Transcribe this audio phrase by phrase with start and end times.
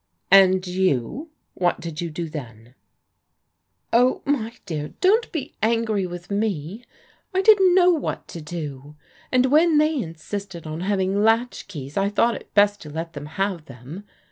[0.41, 1.29] "And you?
[1.53, 2.73] What did you do then?"
[3.93, 6.83] Oh, my dear, don't be angry with me.
[7.35, 8.95] I didn't know what to do,
[9.31, 13.27] and when they insisted on having latch keys I thought it best to let them
[13.37, 14.05] have them.